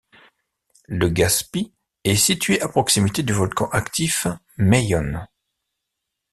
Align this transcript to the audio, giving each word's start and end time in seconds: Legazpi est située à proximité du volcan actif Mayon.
Legazpi 0.87 1.71
est 2.05 2.15
située 2.15 2.59
à 2.59 2.67
proximité 2.67 3.21
du 3.21 3.33
volcan 3.33 3.69
actif 3.69 4.25
Mayon. 4.57 5.13